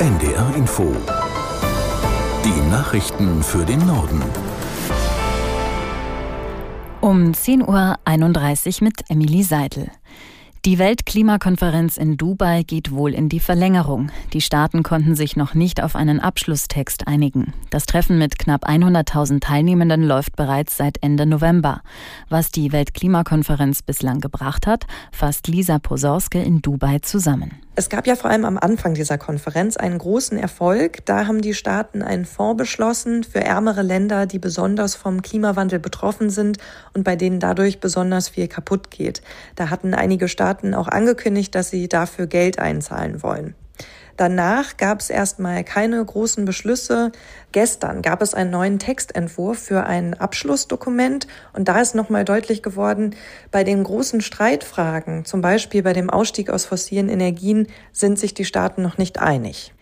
[0.00, 0.96] NDR Info.
[2.42, 4.22] Die Nachrichten für den Norden.
[7.02, 9.90] Um 10.31 Uhr mit Emily Seidel.
[10.64, 14.10] Die Weltklimakonferenz in Dubai geht wohl in die Verlängerung.
[14.32, 17.52] Die Staaten konnten sich noch nicht auf einen Abschlusstext einigen.
[17.68, 21.82] Das Treffen mit knapp 100.000 Teilnehmenden läuft bereits seit Ende November.
[22.30, 27.52] Was die Weltklimakonferenz bislang gebracht hat, fasst Lisa Posorske in Dubai zusammen.
[27.80, 30.98] Es gab ja vor allem am Anfang dieser Konferenz einen großen Erfolg.
[31.06, 36.28] Da haben die Staaten einen Fonds beschlossen für ärmere Länder, die besonders vom Klimawandel betroffen
[36.28, 36.58] sind
[36.92, 39.22] und bei denen dadurch besonders viel kaputt geht.
[39.56, 43.54] Da hatten einige Staaten auch angekündigt, dass sie dafür Geld einzahlen wollen.
[44.16, 47.10] Danach gab es erstmal keine großen Beschlüsse.
[47.52, 53.16] Gestern gab es einen neuen Textentwurf für ein Abschlussdokument und da ist nochmal deutlich geworden,
[53.50, 58.44] bei den großen Streitfragen, zum Beispiel bei dem Ausstieg aus fossilen Energien, sind sich die
[58.44, 59.72] Staaten noch nicht einig.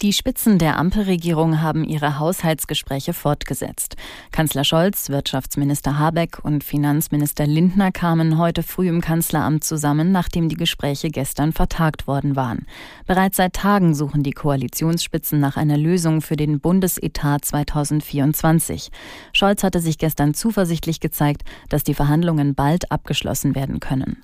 [0.00, 3.96] Die Spitzen der Ampelregierung haben ihre Haushaltsgespräche fortgesetzt.
[4.30, 10.54] Kanzler Scholz, Wirtschaftsminister Habeck und Finanzminister Lindner kamen heute früh im Kanzleramt zusammen, nachdem die
[10.54, 12.66] Gespräche gestern vertagt worden waren.
[13.08, 18.90] Bereits seit Tagen suchen die Koalitionsspitzen nach einer Lösung für den Bundesetat 2024.
[19.32, 24.22] Scholz hatte sich gestern zuversichtlich gezeigt, dass die Verhandlungen bald abgeschlossen werden können.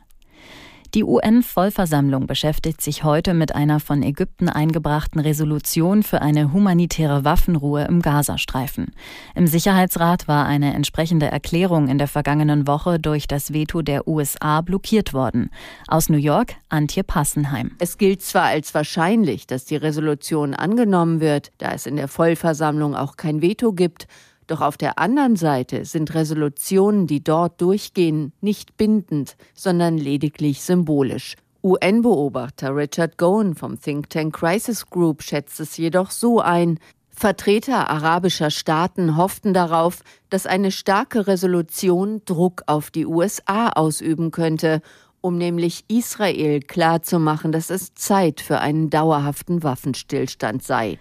[0.95, 7.84] Die UN-Vollversammlung beschäftigt sich heute mit einer von Ägypten eingebrachten Resolution für eine humanitäre Waffenruhe
[7.86, 8.95] im Gazastreifen.
[9.34, 14.61] Im Sicherheitsrat war eine entsprechende Erklärung in der vergangenen Woche durch das Veto der USA
[14.61, 15.51] blockiert worden.
[15.89, 17.73] Aus New York, Antje Passenheim.
[17.81, 22.95] Es gilt zwar als wahrscheinlich, dass die Resolution angenommen wird, da es in der Vollversammlung
[22.95, 24.06] auch kein Veto gibt,
[24.47, 31.36] doch auf der anderen Seite sind Resolutionen, die dort durchgehen, nicht bindend, sondern lediglich symbolisch.
[31.62, 36.78] UN-Beobachter Richard Gowen vom Think Tank Crisis Group schätzt es jedoch so ein,
[37.17, 44.83] Vertreter arabischer Staaten hofften darauf, dass eine starke Resolution Druck auf die USA ausüben könnte,
[45.20, 50.98] um nämlich Israel klarzumachen, dass es Zeit für einen dauerhaften Waffenstillstand sei.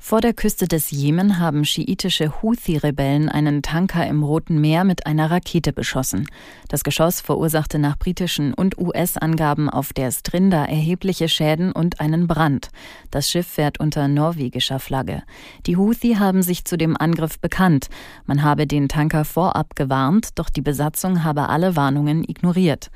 [0.00, 5.30] Vor der Küste des Jemen haben schiitische Houthi-Rebellen einen Tanker im Roten Meer mit einer
[5.30, 6.28] Rakete beschossen.
[6.68, 12.68] Das Geschoss verursachte nach britischen und US-Angaben auf der Strinda erhebliche Schäden und einen Brand.
[13.10, 15.24] Das Schiff fährt unter norwegischer Flagge.
[15.66, 17.88] Die Houthi haben sich zu dem Angriff bekannt.
[18.24, 22.90] Man habe den Tanker vorab gewarnt, doch die Besatzung habe alle Warnungen ignoriert.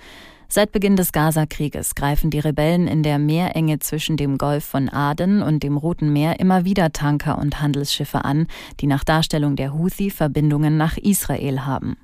[0.55, 5.41] Seit Beginn des Gaza-Krieges greifen die Rebellen in der Meerenge zwischen dem Golf von Aden
[5.41, 8.49] und dem Roten Meer immer wieder Tanker und Handelsschiffe an,
[8.79, 11.97] die nach Darstellung der Houthi Verbindungen nach Israel haben.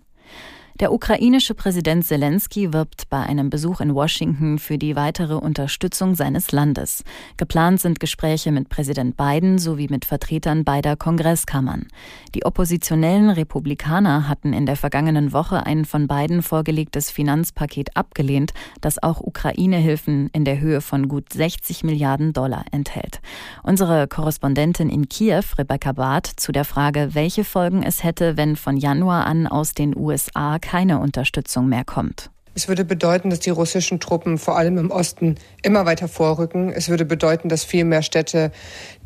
[0.81, 6.53] Der ukrainische Präsident Zelensky wirbt bei einem Besuch in Washington für die weitere Unterstützung seines
[6.53, 7.03] Landes.
[7.37, 11.88] Geplant sind Gespräche mit Präsident Biden sowie mit Vertretern beider Kongresskammern.
[12.37, 19.03] Die oppositionellen Republikaner hatten in der vergangenen Woche ein von Biden vorgelegtes Finanzpaket abgelehnt, das
[19.03, 23.21] auch Ukraine-Hilfen in der Höhe von gut 60 Milliarden Dollar enthält.
[23.65, 28.77] Unsere Korrespondentin in Kiew, Rebecca Barth, zu der Frage, welche Folgen es hätte, wenn von
[28.77, 32.31] Januar an aus den USA keine Unterstützung mehr kommt.
[32.59, 36.73] Es würde bedeuten, dass die russischen Truppen vor allem im Osten immer weiter vorrücken.
[36.73, 38.51] Es würde bedeuten, dass viel mehr Städte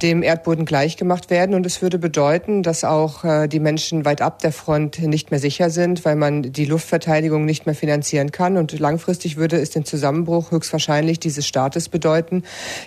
[0.01, 1.55] dem Erdboden gleichgemacht werden.
[1.55, 5.39] Und es würde bedeuten, dass auch äh, die Menschen weit ab der Front nicht mehr
[5.39, 8.57] sicher sind, weil man die Luftverteidigung nicht mehr finanzieren kann.
[8.57, 12.45] Und langfristig würde es den Zusammenbruch höchstwahrscheinlich dieses Staates bedeuten.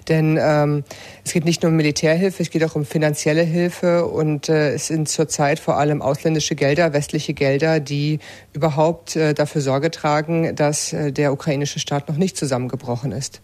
[0.09, 0.83] Denn ähm,
[1.23, 4.07] es geht nicht nur um Militärhilfe, es geht auch um finanzielle Hilfe.
[4.07, 8.17] Und äh, es sind zurzeit vor allem ausländische Gelder, westliche Gelder, die
[8.53, 13.41] überhaupt äh, dafür Sorge tragen, dass äh, der ukrainische Staat noch nicht zusammengebrochen ist.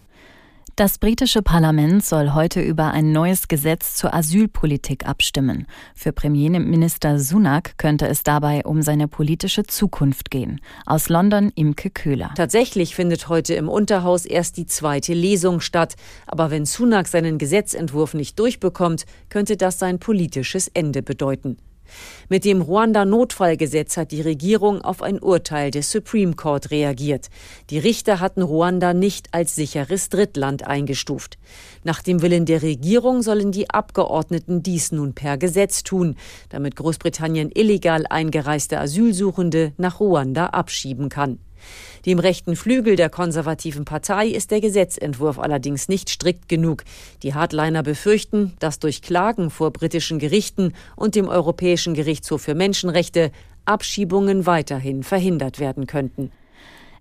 [0.76, 5.66] Das britische Parlament soll heute über ein neues Gesetz zur Asylpolitik abstimmen.
[5.94, 10.62] Für Premierminister Sunak könnte es dabei um seine politische Zukunft gehen.
[10.86, 12.32] Aus London Imke Köhler.
[12.36, 15.94] Tatsächlich findet heute im Unterhaus erst die zweite Lesung statt.
[16.26, 21.58] Aber wenn Sunak seinen Gesetzentwurf nicht durchbekommt, könnte das sein politisches Ende bedeuten.
[22.28, 27.28] Mit dem Ruanda-Notfallgesetz hat die Regierung auf ein Urteil des Supreme Court reagiert.
[27.70, 31.38] Die Richter hatten Ruanda nicht als sicheres Drittland eingestuft.
[31.84, 36.16] Nach dem Willen der Regierung sollen die Abgeordneten dies nun per Gesetz tun,
[36.48, 41.38] damit Großbritannien illegal eingereiste Asylsuchende nach Ruanda abschieben kann.
[42.06, 46.84] Dem rechten Flügel der konservativen Partei ist der Gesetzentwurf allerdings nicht strikt genug.
[47.22, 53.30] Die Hardliner befürchten, dass durch Klagen vor britischen Gerichten und dem Europäischen Gerichtshof für Menschenrechte
[53.64, 56.32] Abschiebungen weiterhin verhindert werden könnten.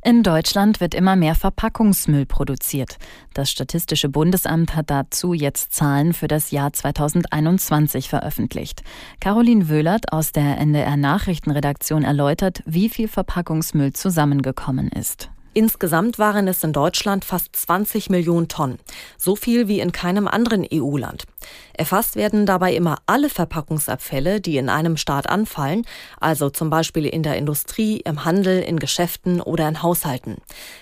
[0.03, 2.97] In Deutschland wird immer mehr Verpackungsmüll produziert.
[3.35, 8.81] Das Statistische Bundesamt hat dazu jetzt Zahlen für das Jahr 2021 veröffentlicht.
[9.19, 15.29] Caroline Wöhlert aus der NDR Nachrichtenredaktion erläutert, wie viel Verpackungsmüll zusammengekommen ist.
[15.53, 18.79] Insgesamt waren es in Deutschland fast 20 Millionen Tonnen,
[19.17, 21.25] so viel wie in keinem anderen EU-Land.
[21.73, 25.85] Erfasst werden dabei immer alle Verpackungsabfälle, die in einem Staat anfallen,
[26.21, 30.37] also zum Beispiel in der Industrie, im Handel, in Geschäften oder in Haushalten.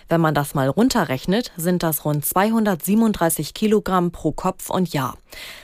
[0.08, 5.18] Wenn man das mal runterrechnet, sind das rund 237 Kilogramm pro Kopf und Jahr.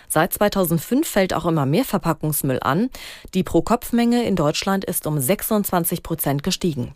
[0.07, 2.89] Seit 2005 fällt auch immer mehr Verpackungsmüll an.
[3.35, 6.95] Die Pro-Kopf-Menge in Deutschland ist um 26 Prozent gestiegen.